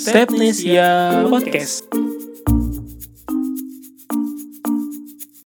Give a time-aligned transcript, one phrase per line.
[0.00, 1.84] Stepnesia Podcast.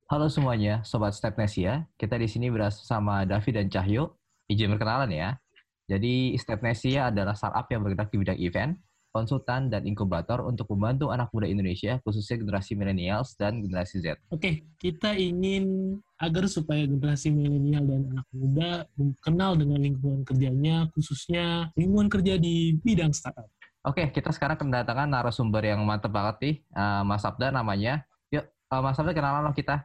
[0.05, 1.89] Halo semuanya, Sobat Stepnesia.
[1.97, 4.13] Kita di sini bersama David dan Cahyo.
[4.45, 5.41] Izin berkenalan ya.
[5.89, 8.77] Jadi Stepnesia adalah startup yang bergerak di bidang event,
[9.09, 14.21] konsultan, dan inkubator untuk membantu anak muda Indonesia, khususnya generasi millennials dan generasi Z.
[14.29, 18.69] Oke, kita ingin agar supaya generasi milenial dan anak muda
[19.25, 23.49] kenal dengan lingkungan kerjanya, khususnya lingkungan kerja di bidang startup.
[23.83, 28.07] Oke, kita sekarang kedatangan narasumber yang mantep banget nih, uh, Mas Sabda namanya.
[28.31, 29.83] Yuk, uh, Mas Sabda kenalan loh kita.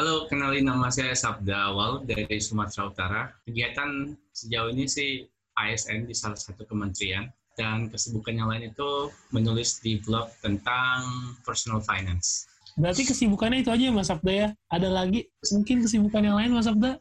[0.00, 3.22] Halo, kenalin nama saya Sabda Awal dari Sumatera Utara.
[3.44, 5.28] Kegiatan sejauh ini sih
[5.60, 11.04] ASN di salah satu kementerian dan kesibukan yang lain itu menulis di blog tentang
[11.44, 12.48] personal finance.
[12.80, 14.48] Berarti kesibukannya itu aja Mas Sabda ya?
[14.72, 16.96] Ada lagi mungkin kesibukan yang lain Mas Sabda?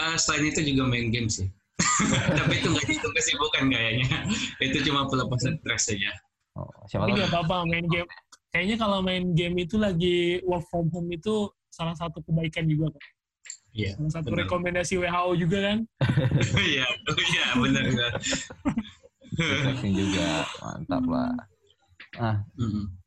[0.00, 1.52] Uh, selain itu juga main game sih.
[2.40, 4.08] Tapi itu nggak itu kesibukan kayaknya.
[4.64, 6.12] itu cuma pelepasan stres saja.
[6.56, 8.08] Oh, siapa Tapi nggak apa-apa main game.
[8.52, 13.04] Kayaknya kalau main game itu lagi work from home itu salah satu kebaikan juga kok.
[13.76, 13.92] Iya.
[14.00, 14.48] Salah satu bener.
[14.48, 15.78] rekomendasi WHO juga kan?
[16.72, 17.84] Iya, iya benar
[19.84, 20.28] juga
[20.62, 21.32] mantap lah
[22.16, 22.36] nah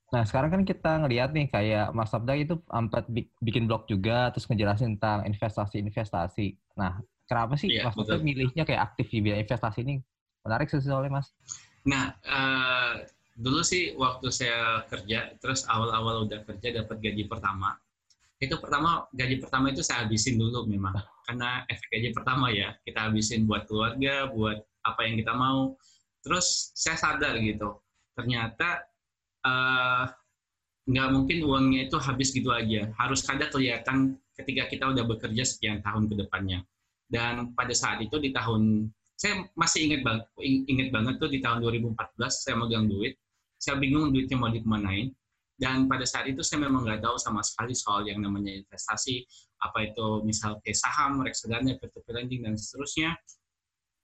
[0.10, 3.10] nah sekarang kan kita ngelihat nih kayak Mas Sabda itu empat
[3.42, 6.98] bikin blog juga terus ngejelasin tentang investasi-investasi nah
[7.30, 10.02] kenapa sih yeah, Mas Sabda milihnya kayak aktif di bidang investasi ini?
[10.42, 11.30] Menarik sih soalnya Mas.
[11.86, 13.06] Nah uh,
[13.38, 17.78] dulu sih waktu saya kerja terus awal-awal udah kerja dapat gaji pertama.
[18.42, 20.98] Itu pertama gaji pertama itu saya habisin dulu memang.
[21.30, 25.78] Karena efek gaji pertama ya kita habisin buat keluarga buat apa yang kita mau.
[26.26, 27.78] Terus saya sadar gitu
[28.18, 28.84] ternyata
[29.46, 30.04] uh,
[30.90, 32.90] nggak mungkin uangnya itu habis gitu aja.
[32.98, 36.66] Harus ada kelihatan ketika kita udah bekerja sekian tahun ke depannya
[37.10, 38.88] dan pada saat itu di tahun
[39.20, 41.98] saya masih ingat banget ingat banget tuh di tahun 2014
[42.30, 43.18] saya megang duit
[43.60, 45.12] saya bingung duitnya mau dikemanain
[45.60, 49.28] dan pada saat itu saya memang nggak tahu sama sekali soal yang namanya investasi
[49.60, 53.12] apa itu misal kayak saham reksadana peer-to-peer lending dan seterusnya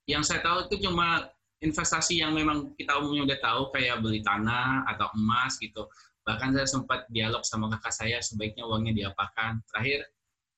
[0.06, 1.32] yang saya tahu itu cuma
[1.66, 5.90] investasi yang memang kita umumnya udah tahu kayak beli tanah atau emas gitu.
[6.26, 9.62] Bahkan saya sempat dialog sama kakak saya sebaiknya uangnya diapakan.
[9.74, 10.06] Terakhir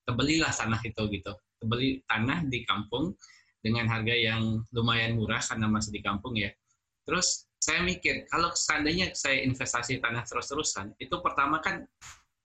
[0.07, 1.31] tebelilah tanah itu gitu.
[1.57, 3.13] Tebeli tanah di kampung
[3.61, 6.53] dengan harga yang lumayan murah karena masih di kampung ya.
[7.03, 11.83] Terus saya mikir kalau seandainya saya investasi tanah terus-terusan itu pertama kan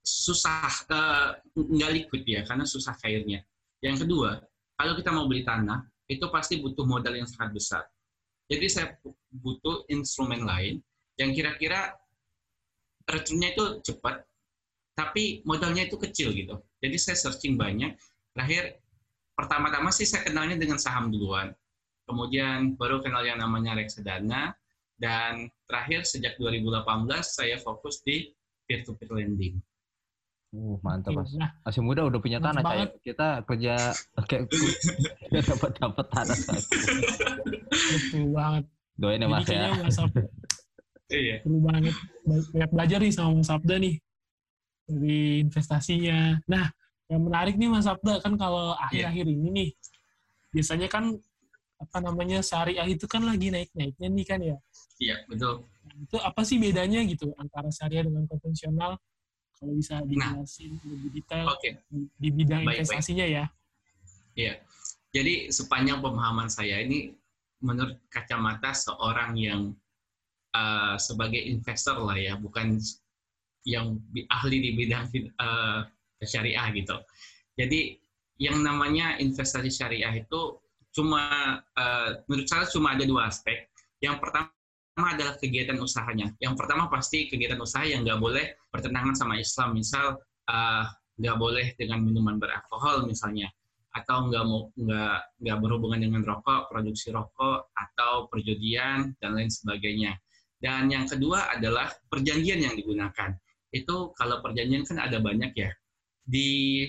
[0.03, 3.45] susah uh, nggak liquid ya karena susah cairnya.
[3.85, 4.41] Yang kedua
[4.77, 7.83] kalau kita mau beli tanah itu pasti butuh modal yang sangat besar
[8.53, 8.87] jadi saya
[9.33, 10.85] butuh instrumen lain
[11.17, 11.97] yang kira-kira
[13.09, 14.29] returnnya itu cepat,
[14.93, 16.61] tapi modalnya itu kecil gitu.
[16.85, 17.97] Jadi saya searching banyak.
[18.37, 18.82] Terakhir,
[19.37, 21.53] pertama-tama sih saya kenalnya dengan saham duluan.
[22.07, 24.55] Kemudian baru kenal yang namanya reksadana.
[25.03, 26.87] Dan terakhir sejak 2018
[27.27, 28.31] saya fokus di
[28.71, 29.59] peer-to-peer lending.
[30.53, 31.33] Uh, mantap mas.
[31.35, 33.75] Nah, Masih muda udah punya tanah kayak kita kerja
[34.31, 34.47] kayak
[35.33, 36.39] dapat dapat tanah.
[37.73, 38.65] Betul banget.
[39.01, 39.73] Doain ya mas ya.
[41.13, 41.37] Iya.
[41.45, 41.95] Perlu banget
[42.25, 43.95] banyak belajar nih sama Mas Sabda nih
[44.89, 46.41] dari investasinya.
[46.49, 46.69] Nah,
[47.13, 48.89] yang menarik nih Mas Sabda kan kalau iya.
[48.89, 49.69] akhir-akhir ini nih
[50.53, 51.05] biasanya kan
[51.83, 54.57] apa namanya syariah itu kan lagi naik-naiknya nih kan ya.
[55.03, 55.67] Iya, betul.
[55.99, 58.97] Itu apa sih bedanya gitu antara syariah dengan konvensional?
[59.59, 60.07] Kalau bisa nah.
[60.07, 61.73] dijelasin nah, lebih detail okay.
[62.19, 63.37] di bidang baik, investasinya baik.
[63.37, 63.45] ya.
[64.39, 64.55] Iya.
[65.13, 67.13] Jadi sepanjang pemahaman saya ini
[67.61, 69.63] menurut kacamata seorang yang
[70.55, 72.79] uh, sebagai investor lah ya, bukan
[73.67, 73.99] yang
[74.31, 75.07] ahli di bidang
[75.39, 75.87] uh,
[76.27, 76.97] syariah gitu.
[77.59, 78.01] Jadi
[78.41, 80.59] yang namanya investasi syariah itu
[80.93, 83.69] cuma uh, menurut saya cuma ada dua aspek.
[84.03, 84.51] Yang pertama
[84.99, 86.35] adalah kegiatan usahanya.
[86.43, 89.79] Yang pertama pasti kegiatan usaha yang nggak boleh bertentangan sama Islam.
[89.79, 90.85] Misal uh,
[91.17, 93.47] boleh dengan minuman beralkohol misalnya,
[93.95, 100.19] atau nggak mau nggak nggak berhubungan dengan rokok, produksi rokok atau perjudian dan lain sebagainya.
[100.59, 103.35] Dan yang kedua adalah perjanjian yang digunakan.
[103.71, 105.71] Itu kalau perjanjian kan ada banyak ya.
[106.33, 106.89] Di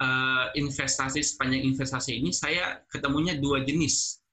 [0.00, 4.24] uh, investasi sepanjang investasi ini saya ketemunya dua jenis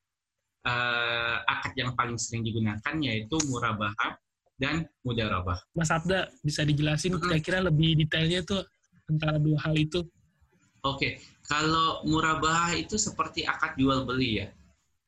[0.63, 4.15] uh, akad yang paling sering digunakan yaitu murabahah
[4.59, 5.59] dan mudarabah.
[5.71, 8.63] Mas Abda bisa dijelasin kira-kira lebih detailnya tuh
[9.07, 10.03] antara dua hal itu?
[10.83, 11.11] Oke, okay.
[11.43, 14.47] kalau murabahah itu seperti akad jual beli ya.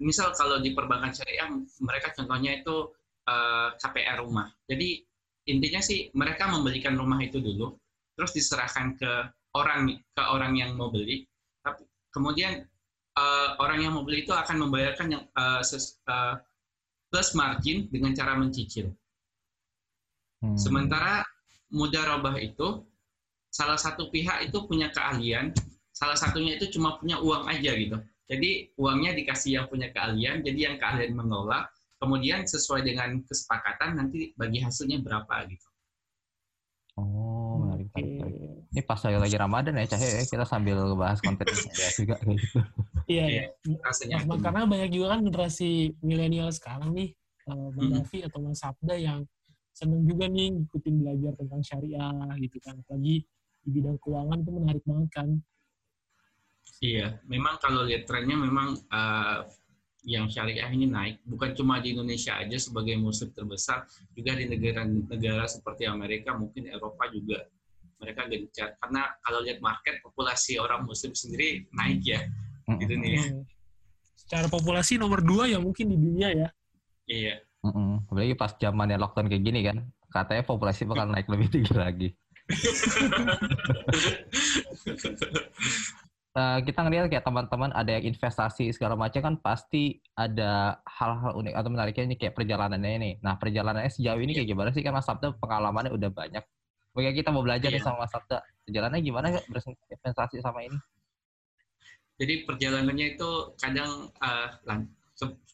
[0.01, 1.47] Misal kalau di perbankan syariah
[1.79, 2.91] mereka contohnya itu
[3.29, 4.49] uh, eh, KPR rumah.
[4.67, 4.99] Jadi
[5.47, 7.71] intinya sih mereka membelikan rumah itu dulu,
[8.15, 9.11] terus diserahkan ke
[9.55, 11.27] orang ke orang yang mau beli.
[11.61, 12.63] Tapi kemudian
[13.17, 16.39] uh, orang yang mau beli itu akan membayarkan yang uh, ses, uh,
[17.11, 18.91] plus margin dengan cara mencicil.
[20.41, 20.55] Hmm.
[20.55, 21.21] Sementara
[21.71, 22.83] mudharabah itu
[23.51, 25.51] salah satu pihak itu punya keahlian,
[25.91, 27.99] salah satunya itu cuma punya uang aja gitu.
[28.31, 31.67] Jadi uangnya dikasih yang punya keahlian, jadi yang keahlian mengelola,
[31.99, 35.67] kemudian sesuai dengan kesepakatan nanti bagi hasilnya berapa gitu.
[36.95, 37.60] Oh.
[38.71, 42.59] Ini pas lagi, lagi Ramadan ya, Cahaya, ya, kita sambil bahas konten ya juga gitu.
[43.11, 43.43] Iya, iya.
[43.83, 47.11] Rasanya nah, karena banyak juga kan generasi milenial sekarang nih,
[47.51, 48.27] uh, Bang hmm.
[48.31, 49.27] atau Mas Sabda yang
[49.75, 52.79] seneng juga nih ngikutin belajar tentang syariah gitu kan.
[52.79, 53.27] Apalagi
[53.61, 55.27] di bidang keuangan itu menarik banget kan.
[56.79, 59.43] Iya, memang kalau lihat trennya memang uh,
[60.01, 63.85] yang syariah ini naik bukan cuma di Indonesia aja sebagai muslim terbesar
[64.17, 67.45] juga di negara-negara seperti Amerika mungkin Eropa juga
[68.01, 68.73] mereka gencar.
[68.81, 72.19] Karena kalau lihat market populasi orang muslim sendiri naik ya.
[72.71, 73.43] Di dunia hmm.
[74.15, 76.49] secara populasi nomor dua ya mungkin di dunia ya.
[77.05, 77.35] Iya.
[77.61, 79.77] Mm apalagi pas zamannya lockdown kayak gini kan
[80.11, 82.09] katanya populasi bakal naik lebih tinggi lagi.
[86.35, 91.53] Uh, kita ngelihat kayak teman-teman ada yang investasi segala macam kan pasti ada hal-hal unik
[91.55, 93.11] atau menariknya ini kayak perjalanannya ini.
[93.23, 94.83] Nah perjalanannya sejauh ini kayak gimana sih?
[94.83, 96.43] Kan Mas Sabda pengalamannya udah banyak.
[96.91, 97.79] Oke kita mau belajar yeah.
[97.79, 98.43] nih sama Mas Sabda.
[98.67, 100.77] Perjalanannya gimana berinvestasi sama ini?
[102.19, 104.47] Jadi perjalanannya itu kadang uh,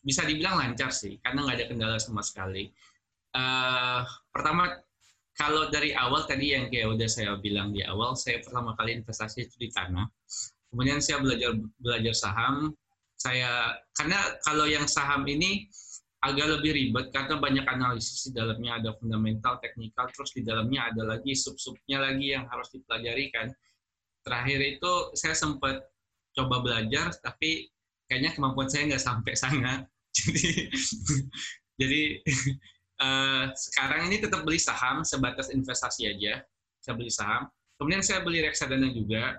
[0.03, 2.67] bisa dibilang lancar sih, karena nggak ada kendala sama sekali.
[3.31, 4.03] Uh,
[4.33, 4.75] pertama
[5.37, 9.45] kalau dari awal tadi yang kayak udah saya bilang di awal, saya pertama kali investasi
[9.45, 10.09] itu di tanah.
[10.73, 12.73] Kemudian saya belajar belajar saham.
[13.17, 15.69] Saya karena kalau yang saham ini
[16.17, 21.03] agak lebih ribet karena banyak analisis di dalamnya ada fundamental, teknikal, terus di dalamnya ada
[21.05, 23.53] lagi sub-subnya lagi yang harus dipelajari kan.
[24.25, 25.85] Terakhir itu saya sempat
[26.33, 27.69] coba belajar tapi
[28.09, 29.73] kayaknya kemampuan saya nggak sampai sana.
[30.17, 30.49] Jadi
[31.77, 32.01] jadi
[33.05, 36.41] uh, sekarang ini tetap beli saham sebatas investasi aja.
[36.81, 37.45] Saya beli saham.
[37.77, 39.37] Kemudian saya beli reksadana juga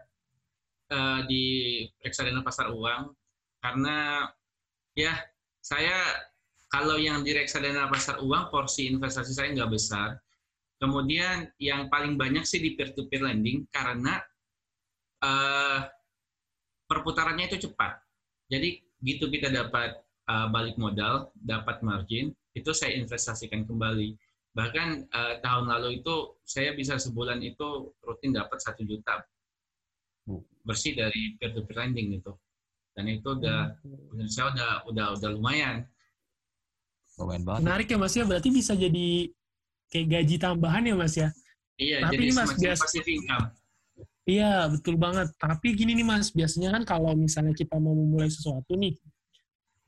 [0.94, 3.10] uh, di reksadana pasar uang
[3.58, 4.30] karena
[4.94, 5.18] ya
[5.58, 5.98] saya
[6.68, 10.20] kalau yang di reksadana pasar uang porsi investasi saya nggak besar.
[10.78, 14.22] Kemudian yang paling banyak sih di peer-to-peer lending karena
[15.26, 15.82] uh,
[16.86, 17.98] perputarannya itu cepat.
[18.46, 19.98] Jadi gitu kita dapat
[20.30, 24.14] uh, balik modal, dapat margin, itu saya investasikan kembali.
[24.54, 29.26] Bahkan uh, tahun lalu itu saya bisa sebulan itu rutin dapat satu juta
[30.68, 32.32] bersih dari peer to peer lending itu
[32.92, 34.28] dan itu udah hmm.
[34.28, 35.88] saya udah udah udah lumayan
[37.18, 37.60] lumayan banget.
[37.66, 38.24] Menarik ya mas ya.
[38.24, 39.08] Berarti bisa jadi
[39.90, 41.28] kayak gaji tambahan ya mas ya?
[41.78, 43.46] Iya tapi jadi ini mas biasa income.
[44.28, 45.28] Iya betul banget.
[45.36, 48.94] Tapi gini nih mas biasanya kan kalau misalnya kita mau memulai sesuatu nih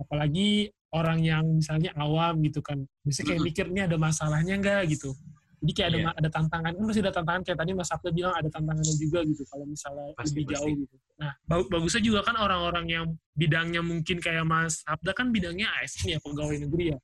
[0.01, 5.13] apalagi orang yang misalnya awam gitu kan bisa kayak mikir ini ada masalahnya enggak gitu.
[5.61, 6.09] Jadi kayak yeah.
[6.09, 6.73] ada ada tantangan.
[6.73, 10.17] Kan masih ada tantangan kayak tadi Mas Sabda bilang ada tantangannya juga gitu kalau misalnya
[10.17, 10.57] pasti, lebih pasti.
[10.57, 10.95] jauh gitu.
[11.21, 13.07] Nah, bagusnya juga kan orang-orang yang
[13.37, 16.99] bidangnya mungkin kayak Mas Sabda kan bidangnya ASN ya pegawai negeri ya.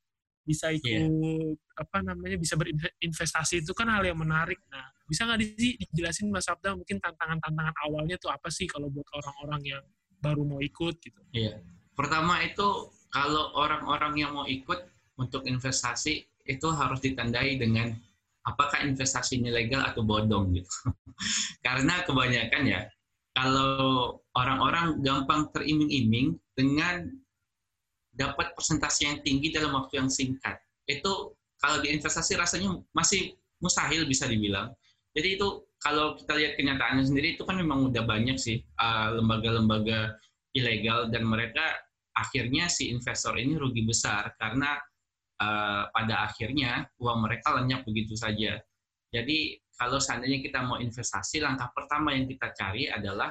[0.47, 1.51] Bisa ikut yeah.
[1.75, 4.63] apa namanya bisa berinvestasi itu kan hal yang menarik.
[4.71, 9.07] Nah, bisa nggak di, dijelasin Mas Sabda mungkin tantangan-tantangan awalnya tuh apa sih kalau buat
[9.11, 9.83] orang-orang yang
[10.23, 11.19] baru mau ikut gitu?
[11.35, 11.59] Iya.
[11.59, 11.77] Yeah.
[11.99, 14.87] Pertama itu kalau orang-orang yang mau ikut
[15.19, 17.91] untuk investasi itu harus ditandai dengan
[18.47, 20.71] apakah investasi ini legal atau bodong gitu.
[21.65, 22.87] Karena kebanyakan ya,
[23.35, 27.11] kalau orang-orang gampang teriming-iming dengan
[28.17, 30.57] dapat persentase yang tinggi dalam waktu yang singkat.
[30.89, 34.73] Itu kalau di investasi rasanya masih mustahil bisa dibilang.
[35.13, 35.47] Jadi itu
[35.77, 41.09] kalau kita lihat kenyataannya sendiri itu kan memang udah banyak sih uh, lembaga-lembaga uh, ilegal
[41.13, 41.65] dan mereka
[42.17, 44.77] akhirnya si investor ini rugi besar karena
[45.41, 48.57] uh, pada akhirnya uang mereka lenyap begitu saja.
[49.13, 53.29] Jadi kalau seandainya kita mau investasi, langkah pertama yang kita cari adalah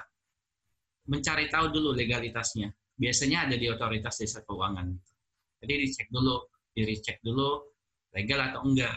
[1.10, 2.70] mencari tahu dulu legalitasnya.
[2.96, 4.88] Biasanya ada di otoritas desa keuangan.
[5.60, 6.40] Jadi dicek dulu,
[6.72, 7.60] dicek dulu
[8.16, 8.96] legal atau enggak.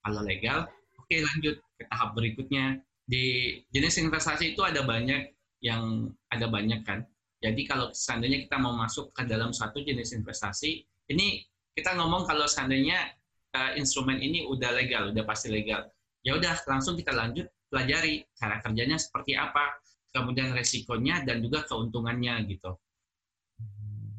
[0.00, 0.58] Kalau legal,
[0.96, 2.78] oke okay, lanjut ke tahap berikutnya.
[3.10, 7.02] Di jenis investasi itu ada banyak yang ada banyak kan.
[7.40, 11.42] Jadi kalau seandainya kita mau masuk ke dalam satu jenis investasi, ini
[11.74, 13.16] kita ngomong kalau seandainya
[13.56, 15.88] uh, instrumen ini udah legal, udah pasti legal.
[16.20, 19.80] Ya udah langsung kita lanjut pelajari cara kerjanya seperti apa,
[20.12, 22.76] kemudian resikonya dan juga keuntungannya gitu.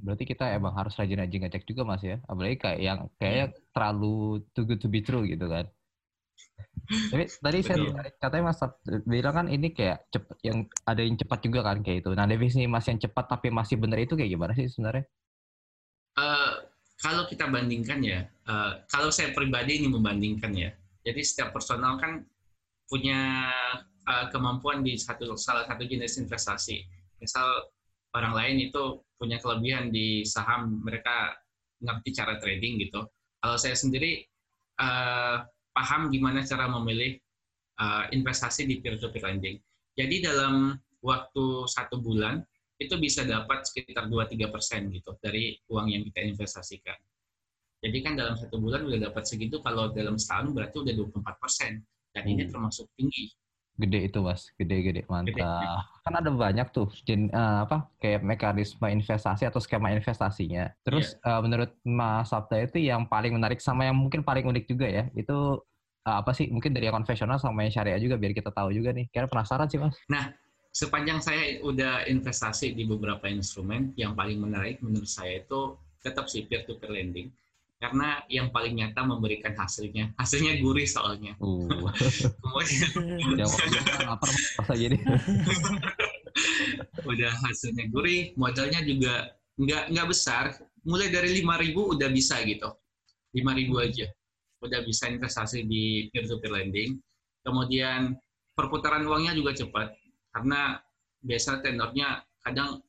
[0.01, 3.58] Berarti kita emang harus rajin-rajin ngecek juga mas ya, apalagi kayak yang kayak hmm.
[3.72, 5.70] terlalu too good to be true gitu kan.
[6.91, 7.77] Tapi tadi saya
[8.20, 8.60] katanya Mas
[9.08, 12.12] bilang kan ini kayak cepet yang ada yang cepat juga kan kayak itu.
[12.12, 15.05] Nah definisi Mas yang cepat tapi masih benar itu kayak gimana sih sebenarnya?
[16.20, 16.67] Uh,
[17.00, 20.75] kalau kita bandingkan ya, uh, kalau saya pribadi ini membandingkan ya,
[21.08, 22.27] jadi setiap personal kan
[22.91, 23.48] punya
[24.03, 26.84] uh, kemampuan di satu salah satu jenis investasi.
[27.24, 27.72] Misal
[28.15, 31.36] orang lain itu punya kelebihan di saham, mereka
[31.82, 33.06] ngerti cara trading gitu.
[33.41, 34.22] Kalau saya sendiri
[34.77, 35.41] uh,
[35.74, 37.18] paham gimana cara memilih
[37.82, 39.58] uh, investasi di peer-to-peer lending.
[39.98, 42.41] Jadi dalam waktu satu bulan
[42.82, 46.98] itu bisa dapat sekitar 2-3 persen gitu dari uang yang kita investasikan.
[47.82, 51.82] Jadi kan dalam satu bulan udah dapat segitu, kalau dalam setahun berarti udah 24 persen.
[52.13, 52.51] Dan ini hmm.
[52.53, 53.34] termasuk tinggi.
[53.82, 55.42] Gede itu mas, gede-gede mantap.
[55.42, 55.46] Gede.
[56.06, 60.70] Kan ada banyak tuh jen, uh, apa kayak mekanisme investasi atau skema investasinya.
[60.86, 61.26] Terus yeah.
[61.26, 61.34] Iya.
[61.34, 65.04] uh, menurut Mas Sabda itu yang paling menarik sama yang mungkin paling unik juga ya,
[65.18, 65.58] itu
[66.06, 66.54] uh, apa sih?
[66.54, 69.10] Mungkin dari yang konvensional sama yang syariah juga biar kita tahu juga nih.
[69.10, 69.98] Kira penasaran sih mas.
[70.06, 70.30] Nah
[70.70, 75.74] sepanjang saya udah investasi di beberapa instrumen, yang paling menarik menurut saya itu
[76.06, 77.34] tetap sih peer-to-peer lending.
[77.82, 80.14] Karena yang paling nyata memberikan hasilnya.
[80.14, 81.34] Hasilnya gurih soalnya.
[81.42, 81.66] Uh.
[82.46, 83.50] Kemudian,
[84.06, 85.02] lapar masa gini.
[87.10, 90.62] udah hasilnya gurih, modalnya juga nggak nggak besar.
[90.86, 92.70] Mulai dari 5.000 udah bisa gitu.
[93.34, 94.08] 5.000 aja.
[94.62, 97.02] Udah bisa investasi di peer-to-peer lending.
[97.42, 98.14] Kemudian
[98.54, 99.90] perputaran uangnya juga cepat
[100.38, 100.78] karena
[101.26, 102.82] biasa tenornya kadang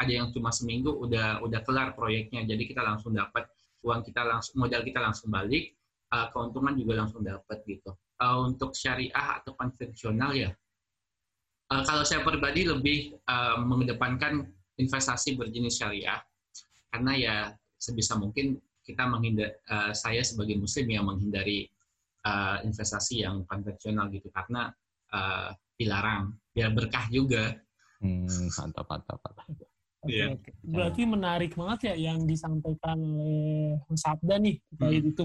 [0.00, 3.44] ada yang cuma seminggu udah udah kelar proyeknya jadi kita langsung dapat
[3.84, 5.76] uang kita langsung modal kita langsung balik
[6.12, 10.50] uh, keuntungan juga langsung dapat gitu uh, untuk syariah atau konvensional ya
[11.72, 16.20] uh, kalau saya pribadi lebih uh, mengedepankan investasi berjenis syariah
[16.90, 17.36] karena ya
[17.80, 21.70] sebisa mungkin kita menghindar uh, saya sebagai muslim yang menghindari
[22.26, 24.74] uh, investasi yang konvensional gitu karena
[25.14, 27.56] uh, dilarang biar berkah juga.
[28.00, 29.69] Hmm, mantap, mantap, mantap.
[30.08, 30.32] Yeah.
[30.32, 30.48] oke.
[30.64, 35.12] Berarti menarik banget ya yang disampaikan oleh Mas Sabda nih terkait hmm.
[35.12, 35.24] itu.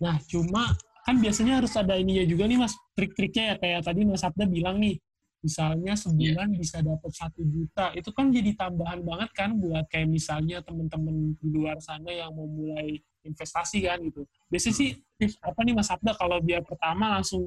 [0.00, 0.62] Nah, cuma
[1.04, 4.80] kan biasanya harus ada ininya juga nih Mas, trik-triknya ya kayak tadi Mas Sabda bilang
[4.80, 4.96] nih,
[5.44, 6.58] misalnya sebulan yeah.
[6.58, 11.48] bisa dapat satu juta, itu kan jadi tambahan banget kan buat kayak misalnya teman-teman di
[11.52, 14.24] luar sana yang mau mulai investasi kan gitu.
[14.48, 17.46] Biasanya sih tips apa nih Mas Sabda kalau biar pertama langsung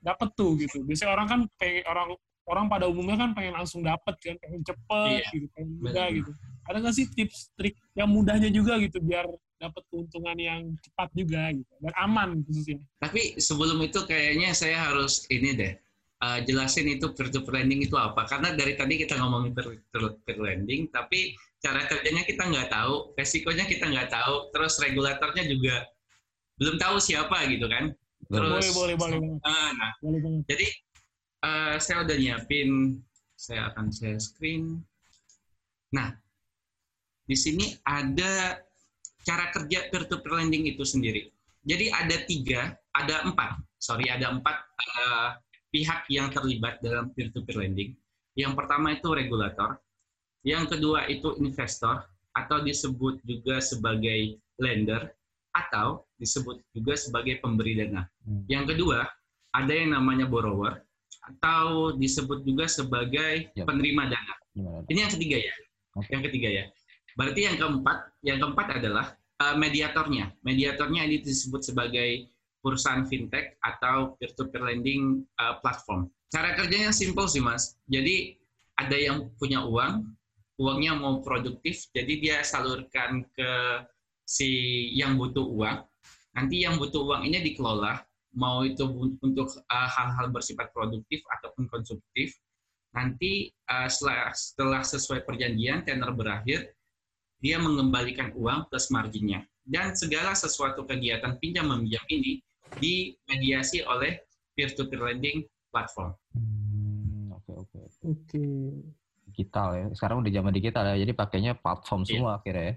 [0.00, 0.82] dapat tuh gitu.
[0.82, 2.08] Biasanya orang kan pengen orang
[2.46, 6.30] orang pada umumnya kan pengen langsung dapat kan, pengen cepet iya, gitu, pengen mudah gitu.
[6.66, 9.26] Ada nggak sih tips trik yang mudahnya juga gitu biar
[9.56, 12.78] dapat keuntungan yang cepat juga gitu dan aman khususnya.
[13.02, 15.72] Tapi sebelum itu kayaknya saya harus ini deh
[16.22, 20.36] uh, jelasin itu peer to lending itu apa karena dari tadi kita ngomongin peer to
[20.36, 21.32] lending tapi
[21.66, 25.88] cara kerjanya kita nggak tahu, resikonya kita nggak tahu, terus regulatornya juga
[26.60, 27.90] belum tahu siapa gitu kan.
[28.26, 29.38] Terus, boleh, boleh, boleh.
[29.42, 30.40] Uh, nah, boleh, boleh.
[30.50, 30.66] jadi
[31.44, 33.00] uh, saya udah nyiapin,
[33.36, 34.80] saya akan share screen.
[35.92, 36.14] Nah,
[37.26, 38.62] di sini ada
[39.26, 41.26] cara kerja peer-to-peer lending itu sendiri.
[41.66, 45.34] Jadi ada tiga, ada empat, sorry ada empat uh,
[45.74, 47.90] pihak yang terlibat dalam peer-to-peer lending.
[48.38, 49.82] Yang pertama itu regulator,
[50.46, 55.10] yang kedua itu investor atau disebut juga sebagai lender
[55.50, 58.06] atau disebut juga sebagai pemberi dana.
[58.22, 58.46] Hmm.
[58.46, 59.02] Yang kedua
[59.50, 60.85] ada yang namanya borrower
[61.26, 63.66] atau disebut juga sebagai yep.
[63.66, 64.34] penerima dana.
[64.86, 65.54] Ini yang ketiga ya.
[65.98, 66.10] Okay.
[66.14, 66.64] Yang ketiga ya.
[67.16, 69.06] Berarti yang keempat, yang keempat adalah
[69.42, 70.32] uh, mediatornya.
[70.44, 72.30] Mediatornya ini disebut sebagai
[72.60, 76.08] perusahaan fintech atau peer-to-peer lending uh, platform.
[76.30, 77.78] Cara kerjanya simple sih mas.
[77.86, 78.36] Jadi
[78.76, 80.04] ada yang punya uang,
[80.60, 83.50] uangnya mau produktif, jadi dia salurkan ke
[84.26, 84.50] si
[84.92, 85.86] yang butuh uang.
[86.36, 88.04] Nanti yang butuh uang ini dikelola
[88.36, 88.84] mau itu
[89.24, 92.36] untuk uh, hal-hal uh, bersifat produktif ataupun konsumtif.
[92.92, 96.76] Nanti uh, setelah, setelah sesuai perjanjian tenor berakhir,
[97.40, 99.44] dia mengembalikan uang plus marginnya.
[99.66, 102.38] Dan segala sesuatu kegiatan pinjam meminjam ini
[102.78, 104.20] dimediasi oleh
[104.54, 106.14] peer-to-peer lending platform.
[106.36, 107.78] Hmm, oke oke.
[108.06, 108.46] Oke.
[109.32, 109.86] Digital ya.
[109.92, 110.96] Sekarang udah zaman digital ya.
[111.02, 112.08] Jadi pakainya platform yeah.
[112.14, 112.74] semua akhirnya ya.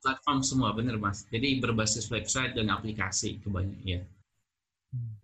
[0.00, 1.28] Platform semua bener mas.
[1.28, 4.00] Jadi berbasis website dan aplikasi kebanyakan ya.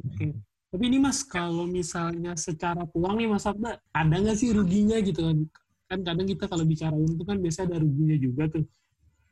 [0.06, 0.26] Oke.
[0.66, 5.22] Tapi ini Mas, kalau misalnya secara peluang nih Mas Abda, ada nggak sih ruginya gitu
[5.22, 5.38] kan?
[5.86, 8.64] Kan kadang kita kalau bicara itu kan biasa ada ruginya juga tuh.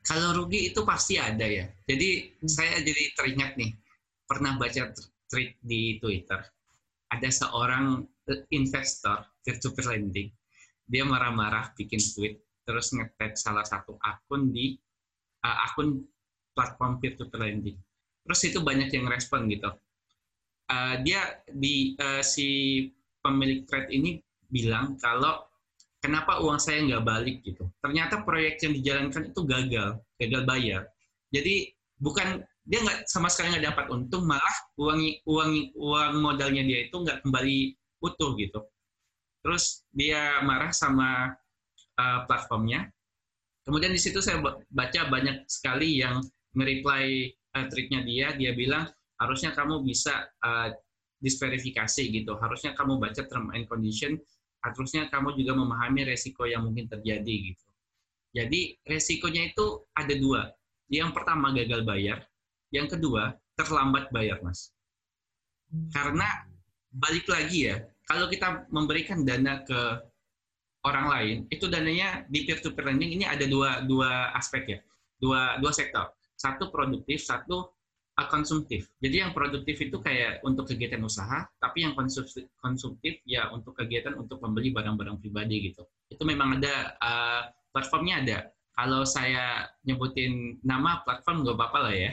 [0.04, 1.66] Kalau rugi itu pasti ada ya.
[1.84, 2.48] Jadi hmm.
[2.48, 3.70] saya jadi teringat nih,
[4.24, 4.94] pernah baca
[5.28, 6.40] tweet di Twitter.
[7.10, 8.02] Ada seorang
[8.54, 10.28] investor peer-to-peer lending.
[10.88, 14.76] Dia marah-marah bikin tweet, terus ngetek salah satu akun di
[15.44, 16.04] uh, akun
[16.56, 17.76] platform peer-to-peer lending.
[18.24, 19.68] Terus itu banyak yang respon gitu
[20.74, 22.48] uh, dia di uh, si
[23.22, 24.18] pemilik trade ini
[24.50, 25.46] bilang kalau
[26.02, 27.64] kenapa uang saya nggak balik gitu.
[27.80, 29.90] Ternyata proyek yang dijalankan itu gagal,
[30.20, 30.82] gagal bayar.
[31.32, 36.84] Jadi bukan dia nggak sama sekali nggak dapat untung, malah uang uang uang modalnya dia
[36.90, 37.72] itu nggak kembali
[38.04, 38.60] utuh gitu.
[39.40, 41.32] Terus dia marah sama
[41.96, 42.88] uh, platformnya.
[43.64, 46.20] Kemudian di situ saya baca banyak sekali yang
[46.52, 48.84] nge-reply uh, tweetnya dia, dia bilang
[49.20, 50.70] harusnya kamu bisa uh,
[51.22, 52.36] disverifikasi gitu.
[52.36, 54.20] Harusnya kamu baca term and condition,
[54.60, 57.68] harusnya kamu juga memahami resiko yang mungkin terjadi gitu.
[58.34, 60.50] Jadi resikonya itu ada dua.
[60.90, 62.26] Yang pertama gagal bayar,
[62.74, 64.74] yang kedua terlambat bayar, Mas.
[65.94, 66.26] Karena
[66.90, 69.80] balik lagi ya, kalau kita memberikan dana ke
[70.84, 74.78] orang lain, itu dananya di peer-to-peer lending ini ada dua, dua aspek ya,
[75.22, 76.12] dua, dua sektor.
[76.34, 77.73] Satu produktif, satu
[78.14, 78.86] konsumtif.
[79.02, 84.14] Jadi yang produktif itu kayak untuk kegiatan usaha, tapi yang konsumtif, konsumtif ya untuk kegiatan
[84.14, 85.82] untuk membeli barang-barang pribadi gitu.
[86.06, 87.42] Itu memang ada uh,
[87.74, 88.38] platformnya ada.
[88.74, 92.12] Kalau saya nyebutin nama platform nggak apa-apa lah ya.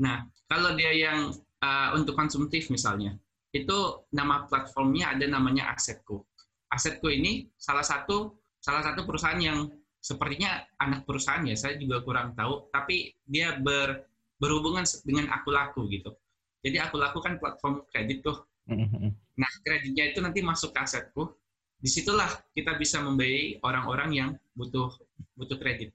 [0.00, 3.16] Nah, kalau dia yang uh, untuk konsumtif misalnya,
[3.52, 6.24] itu nama platformnya ada namanya Asetku.
[6.72, 9.68] Asetku ini salah satu salah satu perusahaan yang
[10.06, 15.88] sepertinya anak perusahaan ya, saya juga kurang tahu, tapi dia ber, berhubungan dengan aku laku
[15.88, 16.12] gitu.
[16.60, 18.42] Jadi aku laku kan platform kredit tuh.
[18.66, 19.08] Mm-hmm.
[19.38, 21.30] Nah, kreditnya itu nanti masuk ke asetku.
[21.76, 24.90] Di situlah kita bisa membiayai orang-orang yang butuh
[25.36, 25.92] butuh kredit.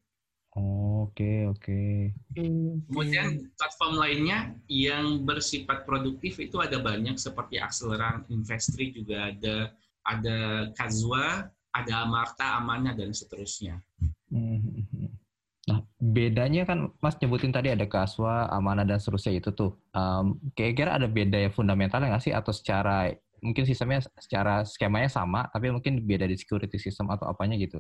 [0.52, 2.12] Oke, oke.
[2.36, 9.72] Kemudian platform lainnya yang bersifat produktif itu ada banyak seperti Acceleran, Investri juga ada,
[10.04, 10.38] ada
[10.76, 13.80] Kazwa, ada Amarta, Amana dan seterusnya.
[15.72, 19.80] Nah, bedanya kan Mas nyebutin tadi ada Kaswa, Amana dan seterusnya itu tuh.
[19.96, 23.08] Um, kira-kira ada beda ya fundamentalnya nggak sih atau secara
[23.40, 27.80] mungkin sistemnya secara skemanya sama tapi mungkin beda di security system atau apanya gitu.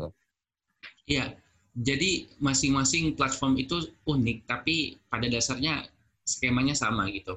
[1.04, 1.36] Iya,
[1.76, 5.84] jadi masing-masing platform itu unik, tapi pada dasarnya
[6.24, 7.36] skemanya sama gitu.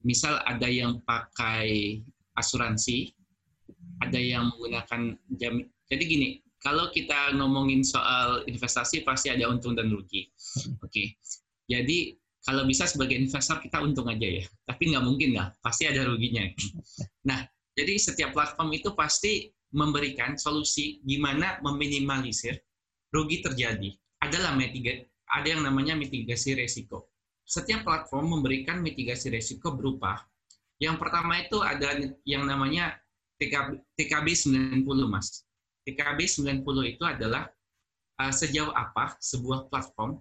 [0.00, 2.00] Misal ada yang pakai
[2.32, 3.12] asuransi,
[4.00, 5.60] ada yang menggunakan jam.
[5.92, 6.28] Jadi gini,
[6.60, 10.28] kalau kita ngomongin soal investasi pasti ada untung dan rugi.
[10.80, 11.06] Oke, okay.
[11.66, 16.04] jadi kalau bisa sebagai investor kita untung aja ya, tapi nggak mungkin lah, pasti ada
[16.06, 16.44] ruginya.
[17.20, 17.44] Nah,
[17.76, 22.56] jadi setiap platform itu pasti memberikan solusi gimana meminimalisir
[23.12, 23.92] rugi terjadi
[24.24, 27.12] adalah mitigasi ada yang namanya mitigasi resiko.
[27.44, 30.16] Setiap platform memberikan mitigasi resiko berupa
[30.80, 31.92] yang pertama itu ada
[32.24, 32.96] yang namanya
[33.36, 35.44] TKB, TKB 90 Mas.
[35.86, 37.48] TKB 90 itu adalah
[38.20, 40.20] uh, sejauh apa sebuah platform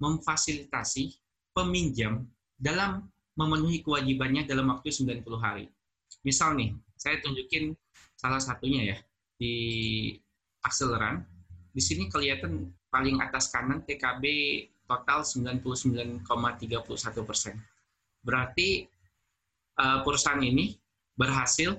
[0.00, 1.16] memfasilitasi
[1.52, 2.24] peminjam
[2.56, 5.68] dalam memenuhi kewajibannya dalam waktu 90 hari.
[6.24, 7.76] Misal nih, saya tunjukin
[8.16, 8.98] salah satunya ya
[9.36, 9.54] di
[10.64, 11.22] Acceleran
[11.76, 14.24] di sini kelihatan paling atas kanan TKB
[14.88, 16.24] total 99,31
[17.28, 17.60] persen.
[18.24, 18.88] Berarti
[19.78, 20.74] uh, perusahaan ini
[21.14, 21.76] berhasil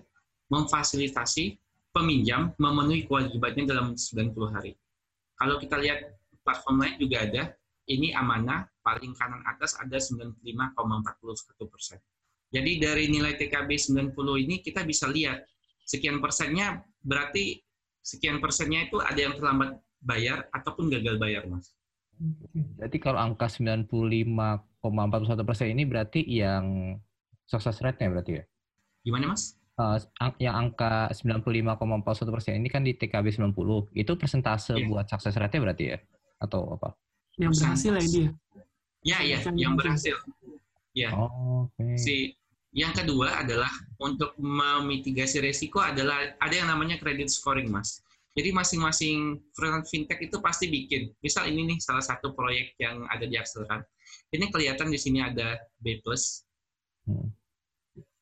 [0.47, 1.57] memfasilitasi
[1.97, 4.77] peminjam memenuhi kewajibannya dalam 90 hari.
[5.33, 6.13] Kalau kita lihat
[6.45, 7.43] platform lain juga ada,
[7.89, 11.97] ini amanah paling kanan atas ada 95,41 persen.
[12.53, 13.69] Jadi dari nilai TKB
[14.13, 14.13] 90
[14.45, 15.41] ini kita bisa lihat
[15.83, 17.59] sekian persennya berarti
[18.05, 21.73] sekian persennya itu ada yang terlambat bayar ataupun gagal bayar, Mas.
[22.79, 26.97] Berarti kalau angka 95,41 persen ini berarti yang
[27.45, 28.43] success rate-nya berarti ya?
[29.03, 29.59] Gimana, Mas?
[29.77, 30.01] Uh,
[30.41, 33.93] yang angka 95,41 persen ini kan di TKB 90.
[33.93, 34.89] Itu persentase yeah.
[34.89, 35.97] buat success rate-nya berarti ya?
[36.41, 36.97] Atau apa?
[37.37, 38.31] Yang berhasil ya ini ya?
[39.05, 40.17] Ya, ya, yang berhasil.
[40.97, 41.13] Ya.
[41.13, 41.93] Oh, okay.
[41.93, 42.15] Si
[42.73, 43.69] yang kedua adalah
[44.01, 48.01] untuk memitigasi resiko adalah ada yang namanya credit scoring, Mas.
[48.37, 49.41] Jadi masing-masing
[49.89, 51.09] fintech itu pasti bikin.
[51.25, 53.81] Misal ini nih salah satu proyek yang ada di Acceleran.
[54.29, 55.97] Ini kelihatan di sini ada B+.
[57.09, 57.33] Hmm.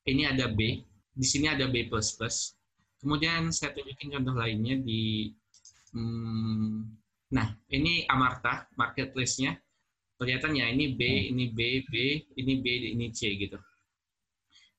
[0.07, 0.87] Ini ada B.
[1.15, 1.87] Di sini ada B++.
[2.99, 5.31] Kemudian saya tunjukin contoh lainnya di
[5.95, 6.83] hmm,
[7.25, 9.57] Nah, ini Amarta, marketplace-nya.
[10.15, 11.31] Kelihatan ya, ini B, hmm.
[11.33, 11.93] ini B, B,
[12.39, 13.59] ini B, ini C gitu.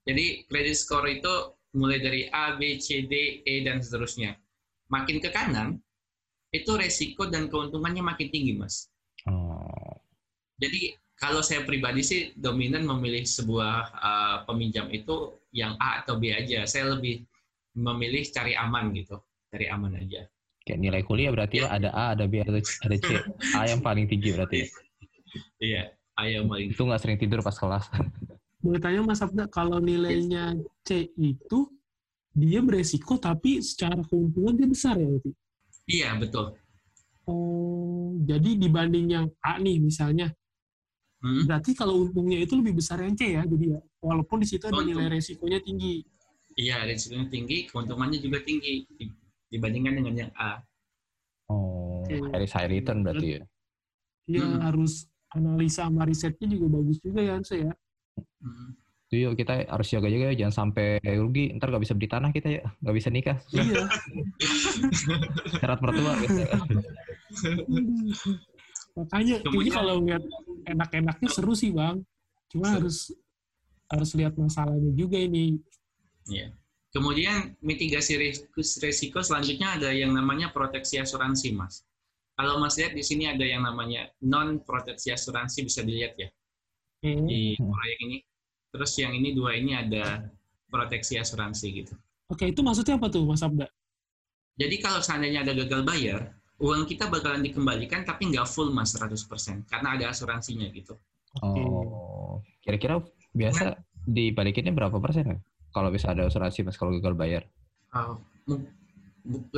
[0.06, 4.38] Jadi credit score itu mulai dari A, B, C, D, E, dan seterusnya
[4.86, 5.82] makin ke kanan,
[6.54, 8.88] itu resiko dan keuntungannya makin tinggi, Mas.
[9.26, 9.98] Oh.
[10.56, 16.28] Jadi kalau saya pribadi sih dominan memilih sebuah uh, peminjam itu yang A atau B
[16.28, 16.68] aja.
[16.68, 17.24] Saya lebih
[17.72, 19.16] memilih cari aman gitu,
[19.48, 20.28] cari aman aja.
[20.68, 23.08] Kayak nilai kuliah berarti ya, ada A, ada B, ada, ada C.
[23.56, 24.68] A yang paling tinggi berarti ya?
[25.56, 25.82] Iya,
[26.16, 27.88] A yang paling Itu nggak sering tidur pas kelas.
[28.64, 31.68] Boleh tanya Mas Abda, kalau nilainya C itu
[32.36, 35.30] dia beresiko tapi secara keuntungan dia besar ya berarti?
[35.86, 36.56] Iya betul.
[37.28, 40.32] Oh, jadi dibanding yang A nih misalnya,
[41.24, 41.48] Hmm.
[41.48, 43.80] Berarti kalau untungnya itu lebih besar yang C ya, jadi ya.
[44.00, 46.04] Walaupun di situ ada nilai resikonya tinggi.
[46.56, 48.84] Iya, resikonya tinggi, keuntungannya juga tinggi
[49.52, 50.60] dibandingkan dengan yang A.
[51.46, 52.18] Oh, okay.
[52.18, 53.42] high, high return berarti ya?
[54.26, 54.60] Iya, hmm.
[54.66, 57.72] harus analisa sama risetnya juga bagus juga ya, Anse ya.
[58.42, 58.74] Hmm.
[59.06, 62.30] Itu yuk kita harus jaga juga ya, jangan sampai rugi, ntar gak bisa beli tanah
[62.34, 63.38] kita ya, gak bisa nikah.
[63.54, 63.86] Iya.
[65.62, 66.42] Syarat mertua gitu.
[68.98, 70.24] Makanya ini kalau lihat
[70.66, 72.02] enak-enaknya seru sih bang,
[72.50, 72.74] cuma seru.
[72.82, 73.14] harus
[73.90, 75.58] harus lihat masalahnya juga ini.
[76.26, 76.50] Iya.
[76.90, 81.84] Kemudian mitigasi risiko, risiko selanjutnya ada yang namanya proteksi asuransi, Mas.
[82.36, 86.28] Kalau Mas lihat di sini ada yang namanya non proteksi asuransi bisa dilihat ya
[87.04, 87.26] hmm.
[87.28, 88.18] di proyek ini.
[88.72, 90.24] Terus yang ini dua ini ada
[90.68, 91.94] proteksi asuransi gitu.
[92.28, 93.70] Oke, itu maksudnya apa tuh, Mas Abda?
[94.56, 99.68] Jadi kalau seandainya ada gagal bayar, uang kita bakalan dikembalikan tapi nggak full mas 100%
[99.68, 100.96] karena ada asuransinya gitu.
[101.44, 102.96] Oh, kira-kira
[103.36, 103.76] biasa
[104.08, 105.44] dibalikinnya berapa persen?
[105.76, 107.44] kalau bisa ada asuransi mas kalau gagal bayar?
[107.92, 108.16] Uh,
[109.28, 109.52] 80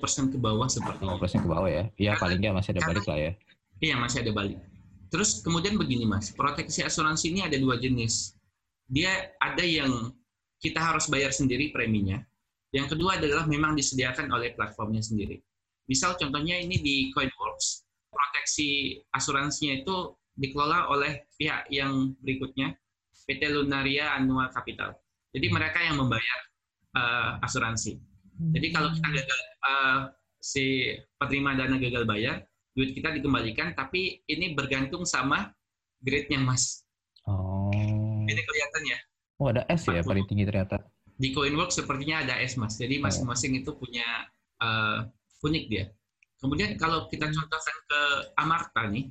[0.00, 1.84] persen ke bawah seperti 80 persen ke bawah ya?
[2.00, 3.32] Iya paling nggak masih ada balik lah ya?
[3.84, 4.56] Iya masih ada balik.
[5.12, 8.32] Terus kemudian begini mas, proteksi asuransi ini ada dua jenis.
[8.88, 10.16] Dia ada yang
[10.64, 12.24] kita harus bayar sendiri preminya.
[12.72, 15.36] Yang kedua adalah memang disediakan oleh platformnya sendiri.
[15.88, 22.76] Misal contohnya ini di CoinWorks, proteksi asuransinya itu dikelola oleh pihak yang berikutnya,
[23.28, 24.96] PT Lunaria Annual Capital.
[25.36, 25.54] Jadi hmm.
[25.54, 26.38] mereka yang membayar
[26.96, 28.00] uh, asuransi.
[28.38, 30.00] Jadi kalau kita gagal uh,
[30.38, 32.36] si penerima dana gagal bayar,
[32.72, 35.50] duit kita dikembalikan, tapi ini bergantung sama
[36.00, 36.86] grade-nya mas.
[37.26, 37.68] Oh.
[38.24, 38.98] Ini kelihatan ya.
[39.38, 40.80] Oh ada S ya paling tinggi ternyata.
[41.18, 42.78] Di CoinWorks sepertinya ada S mas.
[42.78, 43.10] Jadi oh.
[43.10, 44.06] masing-masing itu punya
[44.62, 45.04] uh,
[45.42, 45.84] unik dia.
[46.38, 48.00] Kemudian kalau kita contohkan ke
[48.38, 49.10] Amarta nih,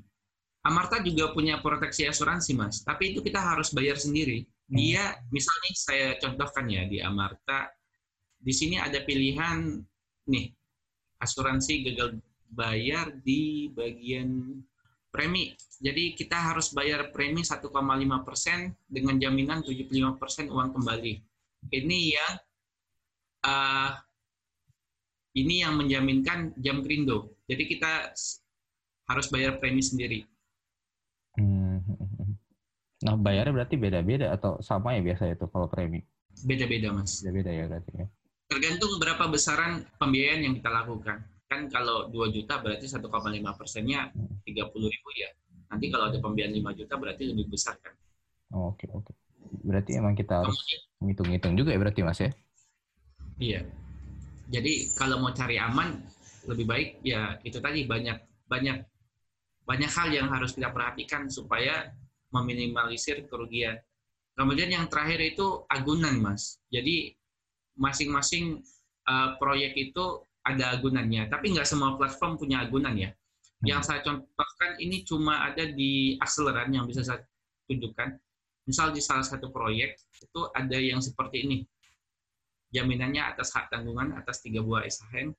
[0.67, 4.43] Amarta juga punya proteksi asuransi mas, tapi itu kita harus bayar sendiri.
[4.67, 7.71] Dia misalnya saya contohkan ya di Amarta,
[8.35, 9.79] di sini ada pilihan
[10.27, 10.51] nih
[11.23, 12.19] asuransi gagal
[12.51, 14.59] bayar di bagian
[15.07, 15.55] premi.
[15.79, 17.63] Jadi kita harus bayar premi 1,5
[18.27, 21.13] persen dengan jaminan 75 persen uang kembali.
[21.71, 22.33] Ini yang
[23.47, 23.91] uh,
[25.37, 27.39] ini yang menjaminkan jam krindo.
[27.47, 28.11] Jadi kita
[29.07, 30.27] harus bayar premi sendiri.
[33.07, 36.03] Nah, bayarnya berarti beda-beda atau sama ya biasa itu kalau premi?
[36.43, 37.23] Beda-beda, Mas.
[37.23, 38.05] Beda-beda ya berarti ya.
[38.47, 41.23] Tergantung berapa besaran pembiayaan yang kita lakukan.
[41.47, 43.07] Kan kalau 2 juta berarti 1,5
[43.55, 44.11] persennya
[44.43, 45.31] 30 ribu ya.
[45.71, 47.95] Nanti kalau ada pembiayaan 5 juta berarti lebih besar kan.
[48.51, 49.07] Oh, oke, okay, oke.
[49.07, 49.15] Okay.
[49.63, 50.59] Berarti emang kita harus
[50.99, 52.31] ngitung-ngitung juga ya berarti, Mas ya?
[53.39, 53.61] Iya.
[54.47, 55.95] Jadi kalau mau cari aman,
[56.47, 58.79] lebih baik ya itu tadi banyak banyak
[59.67, 61.91] banyak hal yang harus kita perhatikan supaya
[62.41, 63.77] meminimalisir kerugian.
[64.37, 66.61] Kemudian yang terakhir itu agunan, Mas.
[66.69, 67.17] Jadi
[67.77, 68.61] masing-masing
[69.09, 73.11] uh, proyek itu ada agunannya, tapi nggak semua platform punya agunan ya.
[73.11, 73.65] Hmm.
[73.65, 77.19] Yang saya contohkan ini cuma ada di akseleran yang bisa saya
[77.67, 78.15] tunjukkan.
[78.67, 81.57] Misal di salah satu proyek itu ada yang seperti ini.
[82.71, 85.31] Jaminannya atas hak tanggungan atas tiga buah SHN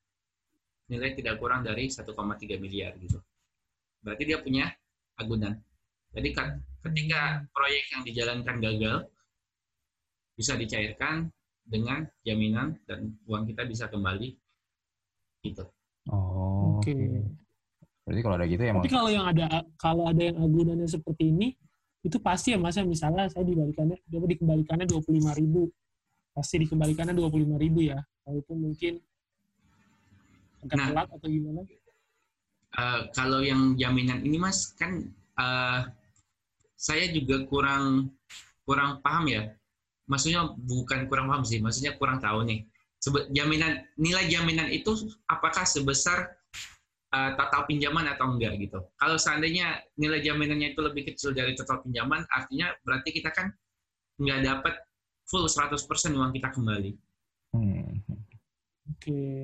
[0.89, 2.09] nilai tidak kurang dari 1,3
[2.57, 3.21] miliar gitu.
[4.01, 4.73] Berarti dia punya
[5.21, 5.61] agunan.
[6.17, 6.29] Jadi
[6.89, 8.97] ketika proyek yang dijalankan gagal,
[10.39, 11.29] bisa dicairkan
[11.69, 14.33] dengan jaminan dan uang kita bisa kembali
[15.45, 15.65] gitu.
[16.09, 16.81] Oh.
[16.81, 16.95] Oke.
[16.95, 17.21] Okay.
[18.09, 18.73] Berarti kalau ada gitu ya.
[18.73, 21.53] Tapi kalau yang ada kalau ada yang agunannya seperti ini,
[22.07, 25.67] itu pasti ya mas ya misalnya saya dibalikannya dia dikembalikannya dua puluh lima ribu
[26.31, 29.03] pasti dikembalikannya dua puluh lima ribu ya walaupun mungkin
[30.63, 31.61] agak nah, telat atau gimana
[32.79, 35.81] uh, kalau yang jaminan ini mas kan uh,
[36.79, 38.15] saya juga kurang
[38.63, 39.43] kurang paham ya.
[40.09, 42.65] Maksudnya bukan kurang paham sih, maksudnya kurang tahu nih.
[42.99, 44.91] Sebe jaminan nilai jaminan itu
[45.31, 46.35] apakah sebesar
[47.15, 48.79] uh, total pinjaman atau enggak gitu.
[48.99, 53.53] Kalau seandainya nilai jaminannya itu lebih kecil dari total pinjaman, artinya berarti kita kan
[54.19, 54.75] nggak dapat
[55.29, 55.79] full 100%
[56.17, 56.93] uang kita kembali.
[57.55, 58.03] Hmm.
[58.09, 58.33] Oke.
[58.99, 59.39] Okay.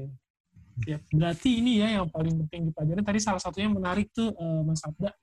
[0.91, 3.01] Ya, berarti ini ya yang paling penting dipelajari.
[3.07, 5.15] Tadi salah satunya menarik tuh uh, Mas Abda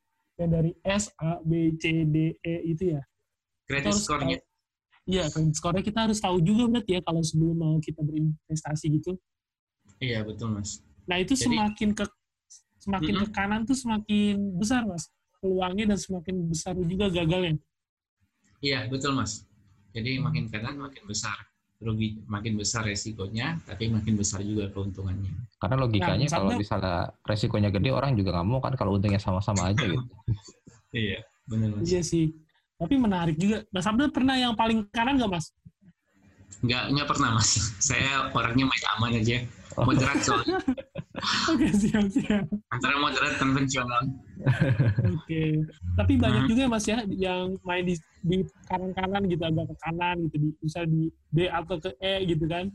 [0.42, 3.02] yang dari S, A, B, C, D, E itu ya.
[3.70, 4.38] Kredit skornya.
[5.06, 9.14] Iya, kredit skornya kita harus tahu juga berarti ya kalau sebelum mau kita berinvestasi gitu.
[10.02, 10.82] Iya, betul Mas.
[11.06, 12.06] Nah, itu Jadi, semakin ke
[12.82, 13.30] semakin mm -hmm.
[13.30, 15.06] ke kanan tuh semakin besar Mas
[15.42, 17.62] peluangnya dan semakin besar juga gagalnya.
[18.62, 19.46] Iya, betul Mas.
[19.94, 21.51] Jadi makin kanan makin besar
[21.82, 25.34] rugi makin besar resikonya, tapi makin besar juga keuntungannya.
[25.58, 29.74] Karena logikanya nah, kalau misalnya resikonya gede, orang juga nggak mau kan kalau untungnya sama-sama
[29.74, 30.06] aja gitu.
[30.94, 31.26] iya.
[31.50, 31.90] benar mas.
[31.90, 32.38] Iya sih.
[32.78, 33.66] Tapi menarik juga.
[33.74, 35.54] Mas Abdul pernah yang paling kanan nggak mas?
[36.62, 37.50] Nggak, nggak pernah mas.
[37.82, 39.38] Saya orangnya main aman aja.
[39.82, 40.62] Moderat soalnya.
[41.22, 42.46] Oke, siap, siap.
[42.74, 44.04] Antara moderat konvensional.
[45.06, 45.66] Oke.
[45.96, 46.50] Tapi banyak Hmm.
[46.50, 50.36] juga ya mas ya yang main di, di kanan-kanan gitu, agak ke kanan gitu.
[50.42, 52.74] Di, misal di B atau ke E gitu kan.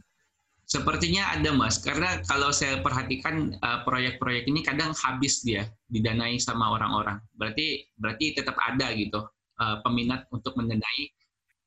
[0.66, 6.74] Sepertinya ada mas, karena kalau saya perhatikan eh, proyek-proyek ini kadang habis dia didanai sama
[6.74, 7.22] orang-orang.
[7.38, 9.22] Berarti berarti tetap ada gitu
[9.62, 11.02] eh, peminat untuk mendanai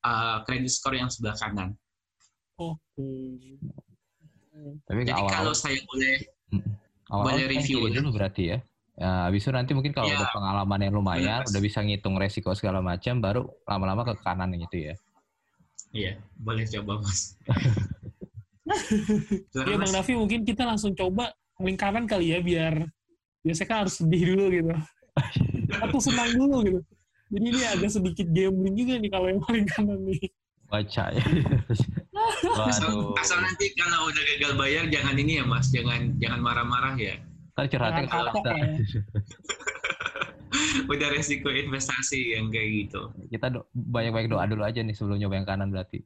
[0.03, 1.75] eh, kredit skor yang sebelah kanan.
[2.59, 3.07] Oke.
[4.83, 6.19] Tapi Jadi awal, kalau saya boleh
[7.09, 8.01] awal, boleh review ya.
[8.01, 8.57] dulu berarti ya.
[8.99, 10.19] Ya, habis itu nanti mungkin kalau Iya.
[10.19, 14.91] udah pengalaman yang lumayan, udah bisa ngitung resiko segala macam, baru lama-lama ke kanan gitu
[14.91, 14.93] ya.
[15.95, 17.19] Iya, boleh coba mas.
[19.49, 22.85] Iya Bang Davi mungkin kita langsung coba paling kanan kali ya biar
[23.41, 24.73] biasanya kan harus sedih dulu gitu.
[25.83, 26.79] Atau senang dulu gitu.
[27.29, 30.29] Jadi ini agak sedikit gambling juga nih kalau yang paling kanan nih.
[30.69, 31.23] Baca ya.
[32.69, 33.17] asal, Waduh.
[33.17, 37.17] asal nanti kalau udah gagal bayar jangan ini ya mas, jangan jangan marah-marah ya.
[37.57, 38.67] Ntar curhatnya ke lah ya.
[40.85, 43.01] Udah resiko investasi yang kayak gitu.
[43.33, 45.99] Kita do- banyak-banyak doa dulu aja nih sebelum nyoba yang kanan berarti.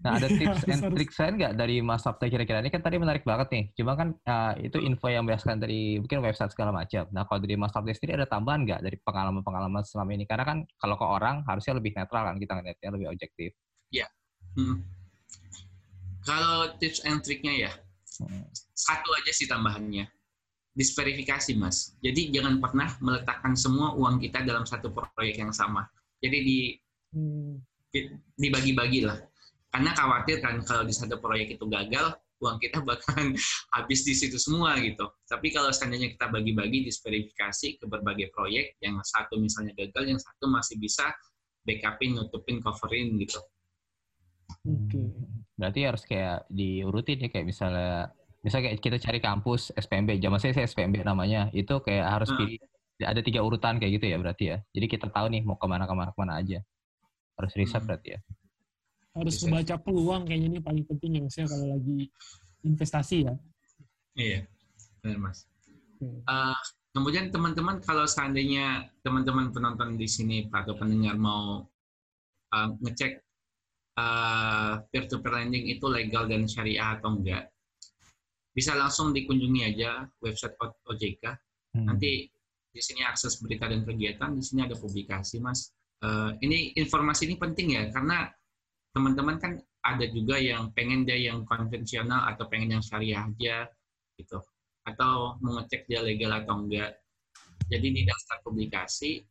[0.00, 2.62] Nah, ada tips and tricks lain nggak dari Mas Sabta kira-kira?
[2.64, 3.64] Ini kan tadi menarik banget nih.
[3.76, 7.04] Cuma kan uh, itu info yang berdasarkan dari mungkin website segala macam.
[7.10, 10.24] Nah, kalau dari Mas Sabta sendiri ada tambahan nggak dari pengalaman-pengalaman selama ini?
[10.24, 13.50] Karena kan kalau ke orang harusnya lebih netral kan kita ngeliatnya lebih objektif.
[14.58, 14.82] Hmm.
[16.26, 17.72] Kalau tips and triknya ya,
[18.20, 18.44] Hmm.
[18.76, 20.04] satu aja sih tambahannya.
[20.76, 21.96] Disverifikasi, Mas.
[22.04, 25.88] Jadi jangan pernah meletakkan semua uang kita dalam satu proyek yang sama.
[26.20, 26.58] Jadi di
[27.10, 27.58] Hmm.
[28.38, 29.18] dibagi-bagi lah.
[29.66, 33.34] Karena khawatir kan kalau di satu proyek itu gagal, uang kita bakalan
[33.74, 35.10] habis di situ semua gitu.
[35.26, 40.46] Tapi kalau seandainya kita bagi-bagi disverifikasi ke berbagai proyek, yang satu misalnya gagal, yang satu
[40.46, 41.10] masih bisa
[41.66, 43.42] backupin, nutupin, coverin gitu.
[44.64, 45.02] Oke.
[45.56, 48.10] Berarti harus kayak diurutin ya kayak misalnya
[48.40, 52.38] misalnya kayak kita cari kampus SPMB, zaman saya, saya SPMB namanya, itu kayak harus Hmm.
[52.40, 52.58] pilih
[53.00, 54.56] ada tiga urutan kayak gitu ya berarti ya.
[54.72, 56.60] Jadi kita tahu nih mau ke mana ke mana ke mana aja.
[57.36, 57.88] Harus riset Hmm.
[57.88, 58.20] berarti ya.
[59.10, 59.44] Harus Bisa.
[59.48, 61.98] membaca peluang kayaknya ini paling penting ya Mas ya kalau lagi
[62.62, 63.34] investasi ya.
[64.14, 64.38] Iya,
[65.00, 65.48] benar mas.
[65.96, 66.06] Oke.
[66.20, 66.56] Eh,
[66.92, 71.64] kemudian teman-teman kalau seandainya teman-teman penonton di sini atau pendengar mau
[72.50, 73.12] eh, ngecek
[74.00, 77.52] eh, peer-to-peer lending itu legal dan syariah atau enggak,
[78.50, 80.56] bisa langsung dikunjungi aja website
[80.88, 81.24] OJK.
[81.76, 81.86] Hmm.
[81.86, 82.26] Nanti
[82.70, 85.70] di sini akses berita dan kegiatan, di sini ada publikasi, Mas.
[86.00, 88.30] Eh, ini informasi ini penting ya, karena
[88.90, 89.52] teman-teman kan
[89.84, 93.68] ada juga yang pengen dia yang konvensional atau pengen yang syariah aja,
[94.18, 94.38] gitu.
[94.86, 96.96] Atau mau ngecek dia legal atau enggak.
[97.70, 99.22] Jadi di daftar publikasi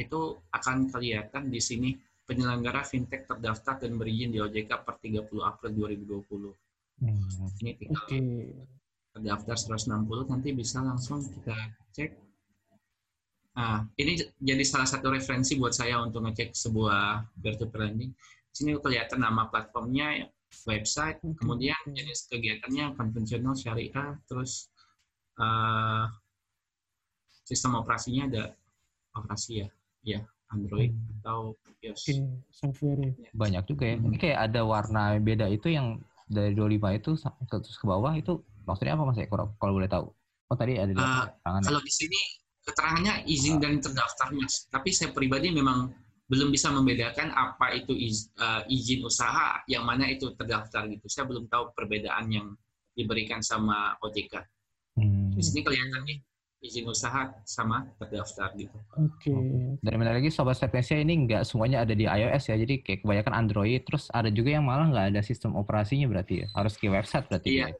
[0.00, 1.92] itu akan kelihatan di sini
[2.24, 6.54] penyelenggara fintech terdaftar dan berizin di OJK per 30 April 2020.
[7.02, 7.26] Hmm.
[7.58, 8.18] Ini tinggal Oke.
[9.10, 11.56] terdaftar 160 nanti bisa langsung kita
[11.90, 12.10] cek.
[13.58, 18.12] Nah, ini jadi salah satu referensi buat saya untuk ngecek sebuah peer-to-peer lending.
[18.14, 20.30] Di sini kelihatan nama platformnya,
[20.70, 21.34] website, Oke.
[21.42, 24.70] kemudian jenis kegiatannya konvensional, syariah, terus
[25.34, 26.04] eh,
[27.42, 28.44] sistem operasinya ada
[29.18, 29.68] operasi ya,
[30.02, 31.18] ya Android Hmm.
[31.22, 31.38] atau
[31.80, 32.02] iOS.
[32.50, 33.96] Software Banyak juga ya.
[33.96, 34.20] Ini Hmm.
[34.20, 38.94] kayak ada warna beda itu yang dari 25 itu ke, terus ke bawah itu maksudnya
[38.94, 40.06] apa Mas ya kalau, kalau boleh tahu?
[40.50, 41.62] Oh tadi ada di Ah, tangan.
[41.62, 42.18] Kalau di sini
[42.60, 44.66] keterangannya izin dan terdaftar, Mas.
[44.66, 45.90] Tapi saya pribadi memang
[46.30, 51.06] belum bisa membedakan apa itu iz- eh, izin usaha, yang mana itu terdaftar gitu.
[51.06, 52.46] Saya belum tahu perbedaan yang
[52.94, 54.38] diberikan sama OJK.
[54.98, 55.34] Hmm.
[55.34, 56.18] Di sini kelihatan nih
[56.60, 58.76] izin usaha sama terdaftar gitu.
[59.00, 59.32] Oke.
[59.80, 63.32] Dan benar lagi Sobat Sapiencia ini nggak semuanya ada di iOS ya, jadi kayak kebanyakan
[63.32, 67.24] Android, terus ada juga yang malah nggak ada sistem operasinya berarti ya, harus ke website
[67.26, 67.66] berarti Iya.
[67.72, 67.76] ya.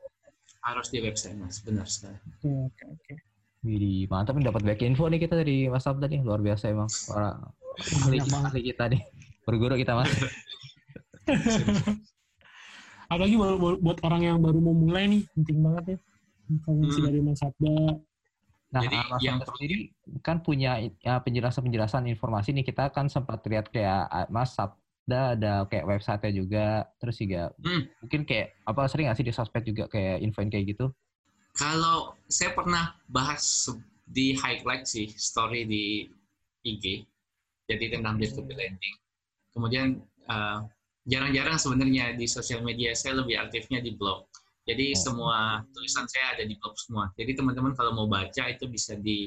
[0.60, 1.60] Harus di website, Mas.
[1.64, 2.20] Benar sekali.
[2.20, 3.14] Oke, oke, oke.
[3.60, 6.88] Widih, mantap nih dapat banyak info nih kita dari Mas Sabda nih, luar biasa emang.
[7.08, 7.36] Para
[8.04, 9.00] ahli, ahli kita nih,
[9.44, 10.08] berguru kita Mas.
[13.08, 15.98] Apalagi buat, buat- buat orang yang baru mau mulai nih, penting banget ya.
[16.50, 17.06] Informasi Hmm.
[17.08, 17.76] dari Mas Sabda.
[18.70, 19.90] Nah, Jadi Mas yang sendiri
[20.22, 25.86] kan punya ya, penjelasan-penjelasan informasi nih, kita kan sempat lihat kayak Mas Sabda ada kayak
[25.90, 26.66] website-nya juga,
[27.02, 27.82] terus juga Hmm.
[27.98, 30.94] mungkin kayak apa sering nggak sih di sosmed juga kayak infoin kayak gitu?
[31.58, 33.66] Kalau saya pernah bahas
[34.06, 36.06] di highlight sih story di
[36.62, 37.02] IG,
[37.66, 38.96] jadi tentang peer-to-peer lending.
[39.50, 39.98] Kemudian
[40.30, 40.58] eh,
[41.10, 44.29] jarang-jarang sebenarnya di sosial media saya lebih aktifnya di blog.
[44.70, 44.98] Jadi Oh.
[45.02, 45.36] semua
[45.74, 47.10] tulisan saya ada di blog semua.
[47.18, 49.26] Jadi teman-teman kalau mau baca itu bisa di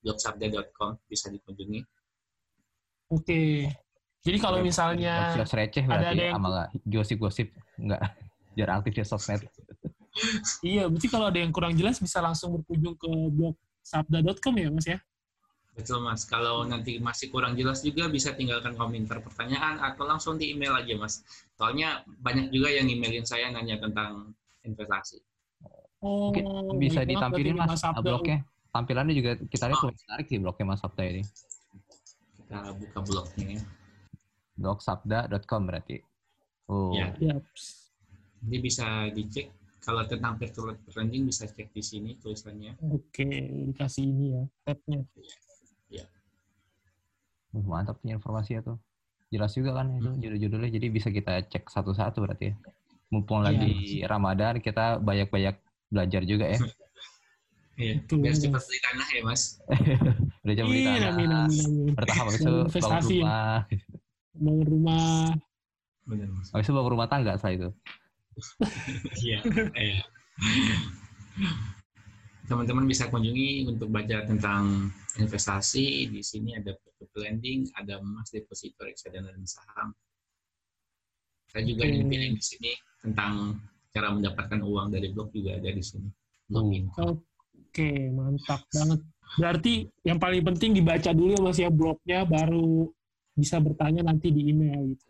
[0.00, 1.84] blogsabda.com bisa dikunjungi.
[3.12, 3.68] Oke.
[4.24, 6.50] Jadi kalau misalnya receh ada, berarti ada yang sama
[6.88, 8.02] gosip-gosip nggak
[8.58, 9.40] jarang aktif di sosmed.
[10.64, 14.88] iya, berarti kalau ada yang kurang jelas bisa langsung berkunjung ke blog sabda.com ya, Mas
[14.88, 14.98] ya?
[15.78, 16.26] Betul Mas.
[16.26, 20.98] Kalau nanti masih kurang jelas juga bisa tinggalkan komentar pertanyaan atau langsung di email aja
[20.98, 21.22] Mas.
[21.54, 24.34] Soalnya banyak juga yang emailin saya nanya tentang
[24.68, 25.18] investasi.
[25.98, 26.44] Oh, Mungkin
[26.78, 28.02] bisa baik banget ditampilin mas Sabda.
[28.04, 28.38] blognya.
[28.68, 29.90] Tampilannya juga kita lihat Oh.
[29.90, 31.22] menarik sih blognya Mas Sabda ini.
[32.36, 33.62] Kita buka blognya ya.
[34.54, 35.96] Blogsabda.com berarti.
[36.68, 37.10] Oh, Ya.
[37.18, 37.34] Ya,
[38.38, 39.50] Jadi bisa dicek.
[39.78, 42.76] Kalau tentang virtual trending bisa cek di sini tulisannya.
[42.84, 43.24] Oke,
[43.66, 45.00] dikasih ini ya, tabnya.
[47.48, 48.78] Uh, mantap nih informasinya tuh.
[49.32, 50.20] Jelas juga kan itu Hmm.
[50.20, 52.54] judul-judulnya, jadi bisa kita cek satu-satu berarti ya.
[53.08, 53.48] Mumpung Iya.
[53.56, 55.56] lagi Ramadan, kita banyak-banyak
[55.88, 56.60] belajar juga ya.
[57.78, 57.94] Iya.
[58.04, 59.42] Biar cepat beli tanah ya Mas.
[60.44, 61.94] Belajar beli Iya, tanah, amin, amin, amin.
[61.96, 63.22] bertahap habis itu bangun investasi ya.
[63.22, 63.56] rumah,
[64.36, 65.24] Bangun rumah.
[66.04, 66.46] Benar Mas.
[66.52, 67.68] habis itu bangun rumah tangga setelah itu.
[69.24, 69.38] Iya.
[69.74, 70.02] Iya.
[72.48, 76.08] Teman-teman bisa kunjungi untuk baca tentang investasi.
[76.08, 79.92] Di sini ada peer lending, ada emas, deposito, reksadana dan saham.
[81.48, 81.92] Saya juga Oke.
[81.94, 83.60] nyempilin di sini tentang
[83.94, 86.08] cara mendapatkan uang dari blog juga ada di sini.
[86.48, 87.20] Income.
[87.68, 89.00] Oke, mantap banget.
[89.36, 92.88] Berarti yang paling penting dibaca dulu ya Mas ya blognya, baru
[93.36, 95.06] bisa bertanya nanti di email gitu.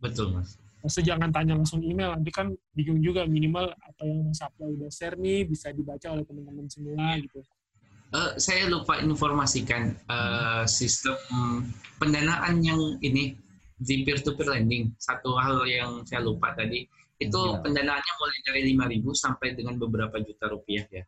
[0.00, 0.56] Betul Mas.
[0.82, 4.90] Maksudnya jangan tanya langsung email, nanti kan bingung juga minimal apa yang Mas Abla udah
[4.90, 7.38] share nih bisa dibaca oleh teman-teman semua gitu.
[8.12, 11.16] Eh, saya lupa informasikan eh, sistem
[12.02, 13.32] pendanaan yang ini
[13.78, 14.90] di peer-to-peer lending.
[14.98, 16.84] Satu hal yang saya lupa tadi,
[17.28, 21.04] itu pendanaannya mulai dari 5.000 sampai dengan beberapa juta rupiah ya.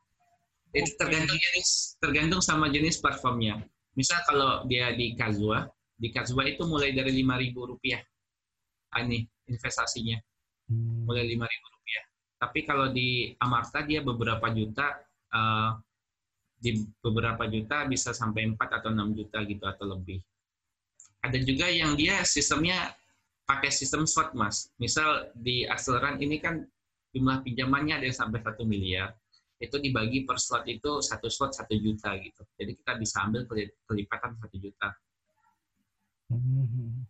[0.74, 3.62] Itu tergantung jenis, tergantung sama jenis platformnya.
[3.94, 8.02] Misal kalau dia di Kazua, di Kazua itu mulai dari 5.000 rupiah.
[8.90, 10.18] Ah, Ini investasinya
[10.64, 11.04] Hmm.
[11.04, 12.04] mulai 5.000 rupiah.
[12.40, 14.96] Tapi kalau di Amarta dia beberapa juta,
[15.28, 15.70] eh,
[16.56, 20.24] di beberapa juta bisa sampai 4 atau 6 juta gitu atau lebih.
[21.20, 22.96] Ada juga yang dia sistemnya
[23.44, 24.72] pakai sistem slot mas.
[24.76, 26.64] Misal di Acceleran ini kan
[27.12, 29.12] jumlah pinjamannya ada yang sampai 1 miliar.
[29.56, 32.42] Itu dibagi per slot itu satu slot 1 juta gitu.
[32.58, 34.88] Jadi kita bisa ambil keli- kelipatan 1 juta.
[36.32, 37.04] Hmm.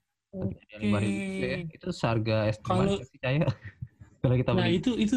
[0.76, 1.58] Lima ribu juga ya.
[1.70, 3.46] Itu seharga estimasi Kalau- Caya.
[4.24, 4.80] Kalau kita Nah beli.
[4.80, 5.16] itu itu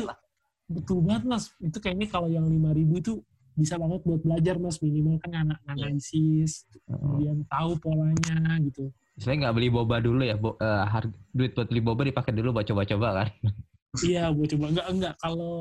[0.68, 1.44] betul banget mas.
[1.58, 3.14] Itu kayaknya kalau yang 5000 itu
[3.56, 7.00] bisa banget buat belajar mas minimal kan anak analisis, Oh.
[7.18, 8.92] kemudian tahu polanya gitu.
[9.18, 12.50] Istilahnya nggak beli boba dulu ya, bo, eh, harga, duit buat beli boba dipakai dulu
[12.54, 13.30] buat coba-coba kan.
[13.98, 15.54] Iya, buat coba enggak enggak kalau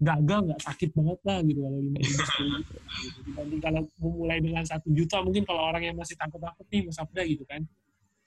[0.00, 2.74] gagal nggak sakit banget lah gitu kalau lima gitu.
[3.26, 7.22] Dibanding kalau memulai dengan satu juta mungkin kalau orang yang masih takut-takut nih Mas Abda
[7.28, 7.60] gitu kan.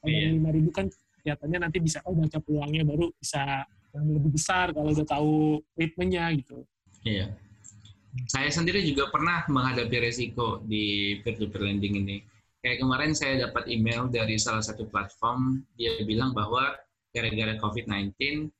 [0.05, 0.37] Kalau Iya.
[0.37, 0.85] lima ribu kan
[1.21, 5.33] kelihatannya nanti bisa oh baca peluangnya baru bisa yang lebih besar kalau udah tahu
[5.73, 6.61] ritmenya gitu.
[7.01, 7.33] Iya.
[8.29, 12.17] Saya sendiri juga pernah menghadapi resiko di peer-to-peer lending ini.
[12.59, 16.75] Kayak kemarin saya dapat email dari salah satu platform, dia bilang bahwa
[17.15, 18.15] gara-gara COVID-19,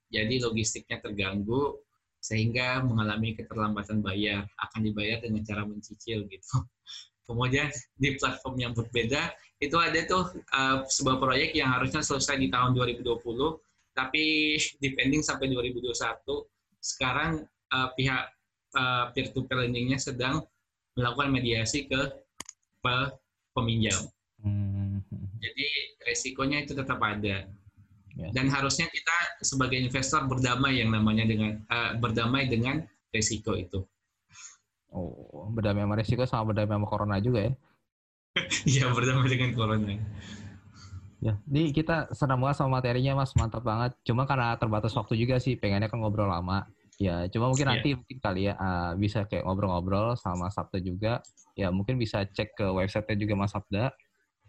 [0.08, 1.76] jadi logistiknya terganggu,
[2.24, 6.56] sehingga mengalami keterlambatan bayar, akan dibayar dengan cara mencicil gitu.
[7.28, 12.48] Kemudian di platform yang berbeda, itu ada tuh uh, sebuah proyek yang harusnya selesai di
[12.48, 13.04] tahun 2020,
[13.94, 15.92] tapi depending sampai 2021.
[16.80, 17.44] Sekarang
[17.76, 18.24] uh, pihak
[18.80, 20.42] uh, peer-to-peer lending-nya sedang
[20.96, 22.00] melakukan mediasi ke
[23.54, 24.10] peminjam.
[24.40, 25.04] Hmm.
[25.40, 25.68] Jadi
[26.08, 27.48] resikonya itu tetap ada.
[28.20, 28.30] Ya.
[28.36, 32.84] Dan harusnya kita sebagai investor berdamai yang namanya dengan uh, berdamai dengan
[33.16, 33.84] resiko itu.
[34.90, 37.54] Oh, berdamai sama resiko sama berdamai sama corona juga ya.
[38.70, 39.96] Iya, berdamai dengan corona.
[41.20, 43.92] Ya, ini kita senang banget sama materinya mas, mantap banget.
[44.08, 46.64] Cuma karena terbatas waktu juga sih, pengennya kan ngobrol lama.
[47.00, 47.72] Ya, cuma mungkin Iya.
[47.80, 51.24] nanti mungkin kali ya uh, bisa kayak ngobrol-ngobrol sama Sabda juga.
[51.56, 53.96] Ya, mungkin bisa cek ke website-nya juga Mas Sabda.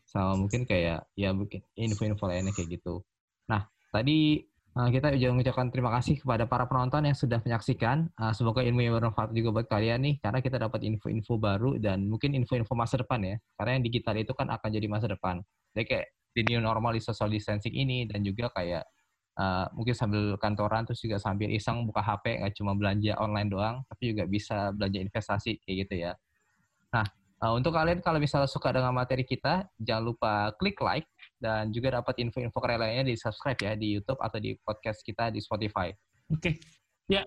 [0.02, 3.06] Sama mungkin kayak ya mungkin info-info lainnya kayak gitu.
[3.46, 4.42] Nah, tadi
[4.74, 8.10] uh, kita juga mengucapkan terima kasih kepada para penonton yang sudah menyaksikan.
[8.18, 12.10] Uh, semoga ilmu yang bermanfaat juga buat kalian nih, karena kita dapat info-info baru dan
[12.10, 13.38] mungkin info-info masa depan ya.
[13.54, 15.38] Karena yang digital itu kan akan jadi masa depan.
[15.78, 18.82] Jadi kayak di new normal di social distancing ini dan juga kayak
[19.40, 23.76] uh, mungkin sambil kantoran terus juga sambil iseng buka HP nggak cuma belanja online doang
[23.88, 26.12] tapi juga bisa belanja investasi kayak gitu ya.
[26.92, 27.08] Nah
[27.40, 31.08] uh, untuk kalian kalau misalnya suka dengan materi kita jangan lupa klik like
[31.40, 35.32] dan juga dapat info-info keren lainnya di subscribe ya di YouTube atau di podcast kita
[35.32, 35.88] di Spotify.
[36.28, 36.60] Oke.
[37.08, 37.24] Ya.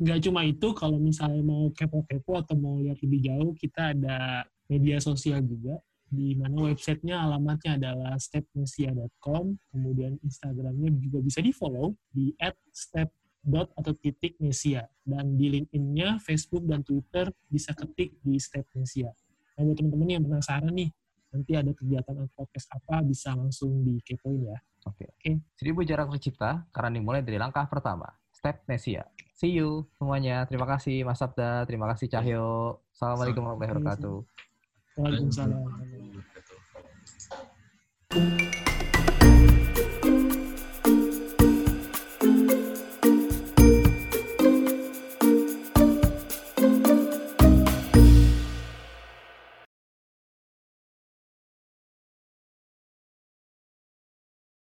[0.00, 4.96] Nggak cuma itu, kalau misalnya mau kepo-kepo atau mau lihat lebih jauh, kita ada media
[4.96, 5.76] sosial juga,
[6.10, 12.34] di mana websitenya alamatnya adalah stepnesia.com, kemudian Instagramnya juga bisa di follow di
[12.74, 18.68] @step dot atau titik Nesia dan di LinkedIn-nya, Facebook dan Twitter bisa ketik di Step
[18.76, 19.08] Nesia.
[19.56, 20.90] Nah buat teman-teman yang penasaran nih,
[21.32, 24.58] nanti ada kegiatan atau podcast apa bisa langsung dikepoin ya.
[24.88, 25.08] Oke.
[25.08, 25.08] Okay.
[25.16, 25.34] Okay.
[25.56, 28.08] Seribu jarak tercipta karena dimulai dari langkah pertama.
[28.34, 29.04] Step Nesia.
[29.36, 30.44] See you semuanya.
[30.44, 32.80] Terima kasih Mas Sabda, terima kasih Cahyo.
[32.92, 34.49] Assalamualaikum warahmatullahi wabarakatuh.
[34.96, 35.62] Waalaikumsalam.